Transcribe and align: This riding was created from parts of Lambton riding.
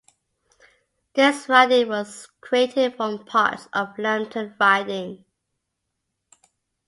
This 1.13 1.47
riding 1.47 1.89
was 1.89 2.27
created 2.41 2.95
from 2.95 3.23
parts 3.23 3.67
of 3.71 3.99
Lambton 3.99 4.55
riding. 4.59 5.25